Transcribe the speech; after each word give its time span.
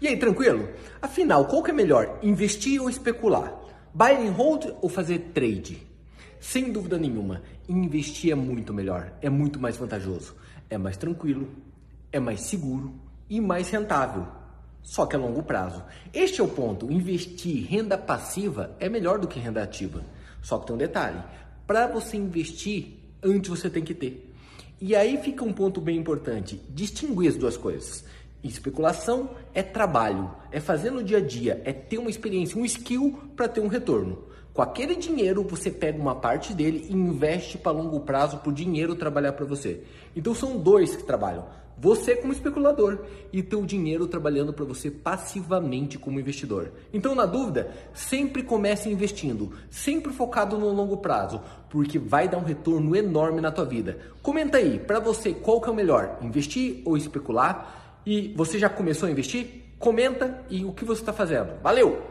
E 0.00 0.08
aí, 0.08 0.16
tranquilo? 0.16 0.66
Afinal, 1.02 1.44
qual 1.44 1.62
que 1.62 1.70
é 1.70 1.74
melhor, 1.74 2.18
investir 2.22 2.80
ou 2.80 2.88
especular? 2.88 3.54
Buy 3.92 4.12
and 4.12 4.32
hold 4.32 4.64
ou 4.80 4.88
fazer 4.88 5.18
trade? 5.34 5.86
Sem 6.40 6.72
dúvida 6.72 6.96
nenhuma, 6.96 7.42
investir 7.68 8.32
é 8.32 8.34
muito 8.34 8.72
melhor, 8.72 9.12
é 9.20 9.28
muito 9.28 9.60
mais 9.60 9.76
vantajoso, 9.76 10.34
é 10.70 10.78
mais 10.78 10.96
tranquilo, 10.96 11.50
é 12.10 12.18
mais 12.18 12.40
seguro 12.40 12.94
e 13.28 13.42
mais 13.42 13.68
rentável. 13.68 14.26
Só 14.82 15.04
que 15.04 15.14
a 15.14 15.18
longo 15.18 15.42
prazo. 15.42 15.84
Este 16.14 16.40
é 16.40 16.44
o 16.44 16.48
ponto. 16.48 16.90
Investir 16.90 17.66
renda 17.68 17.98
passiva 17.98 18.74
é 18.80 18.88
melhor 18.88 19.18
do 19.18 19.28
que 19.28 19.38
renda 19.38 19.62
ativa. 19.62 20.02
Só 20.40 20.58
que 20.58 20.66
tem 20.66 20.74
um 20.74 20.78
detalhe: 20.78 21.22
para 21.66 21.86
você 21.86 22.16
investir, 22.16 22.96
antes 23.22 23.50
você 23.50 23.68
tem 23.68 23.84
que 23.84 23.92
ter. 23.92 24.32
E 24.80 24.96
aí 24.96 25.18
fica 25.18 25.44
um 25.44 25.52
ponto 25.52 25.78
bem 25.78 25.98
importante: 25.98 26.58
distinguir 26.70 27.28
as 27.28 27.36
duas 27.36 27.58
coisas. 27.58 28.02
Especulação 28.42 29.30
é 29.52 29.62
trabalho, 29.62 30.30
é 30.50 30.60
fazer 30.60 30.90
no 30.90 31.02
dia 31.02 31.18
a 31.18 31.20
dia, 31.20 31.60
é 31.64 31.72
ter 31.72 31.98
uma 31.98 32.08
experiência, 32.08 32.58
um 32.58 32.64
skill 32.64 33.18
para 33.36 33.48
ter 33.48 33.60
um 33.60 33.68
retorno. 33.68 34.30
Com 34.52 34.62
aquele 34.62 34.96
dinheiro, 34.96 35.44
você 35.44 35.70
pega 35.70 36.00
uma 36.00 36.14
parte 36.14 36.52
dele 36.54 36.86
e 36.88 36.92
investe 36.92 37.56
para 37.56 37.70
longo 37.70 38.00
prazo 38.00 38.38
para 38.38 38.50
o 38.50 38.52
dinheiro 38.52 38.94
trabalhar 38.94 39.32
para 39.32 39.46
você. 39.46 39.84
Então 40.16 40.34
são 40.34 40.58
dois 40.58 40.96
que 40.96 41.04
trabalham. 41.04 41.44
Você 41.78 42.14
como 42.14 42.32
especulador 42.32 42.98
e 43.32 43.42
teu 43.42 43.64
dinheiro 43.64 44.06
trabalhando 44.06 44.52
para 44.52 44.66
você 44.66 44.90
passivamente 44.90 45.98
como 45.98 46.20
investidor. 46.20 46.72
Então, 46.92 47.14
na 47.14 47.24
dúvida, 47.24 47.70
sempre 47.94 48.42
comece 48.42 48.90
investindo, 48.90 49.52
sempre 49.70 50.12
focado 50.12 50.58
no 50.58 50.70
longo 50.72 50.98
prazo, 50.98 51.40
porque 51.70 51.98
vai 51.98 52.28
dar 52.28 52.36
um 52.36 52.44
retorno 52.44 52.94
enorme 52.94 53.40
na 53.40 53.50
tua 53.50 53.64
vida. 53.64 53.98
Comenta 54.22 54.58
aí, 54.58 54.78
para 54.78 55.00
você, 55.00 55.32
qual 55.32 55.58
que 55.58 55.70
é 55.70 55.72
o 55.72 55.74
melhor, 55.74 56.18
investir 56.20 56.82
ou 56.84 56.98
especular? 56.98 57.89
E 58.04 58.32
você 58.36 58.58
já 58.58 58.68
começou 58.68 59.08
a 59.08 59.12
investir? 59.12 59.64
Comenta 59.78 60.44
e 60.50 60.64
o 60.64 60.72
que 60.72 60.84
você 60.84 61.02
está 61.02 61.12
fazendo. 61.12 61.60
Valeu! 61.62 62.02